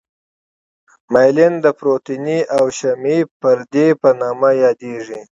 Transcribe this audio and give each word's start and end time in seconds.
مایلین 1.13 1.53
د 1.65 1.67
پروتیني 1.79 2.39
او 2.57 2.63
شحمي 2.77 3.19
پردې 3.39 3.87
په 4.01 4.09
نامه 4.21 4.49
یادیږي. 4.63 5.19